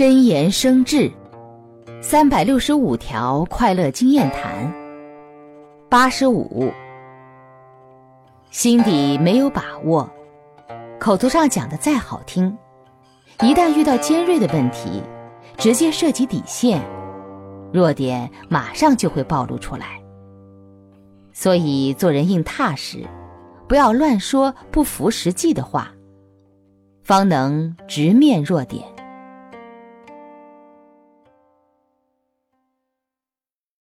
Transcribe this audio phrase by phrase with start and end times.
[0.00, 1.12] 真言生智
[2.00, 4.72] 三百六十五条快乐经验谈
[5.90, 6.72] 八十五。
[8.50, 10.10] 心底没有把握
[10.98, 12.56] 口头上讲的再好听
[13.42, 15.02] 一旦遇到尖锐的问题
[15.58, 16.80] 直接涉及底线
[17.70, 20.00] 弱点马上就会暴露出来。
[21.34, 23.06] 所以做人应踏实
[23.68, 25.92] 不要乱说不符实际的话
[27.04, 28.99] 方能直面弱点。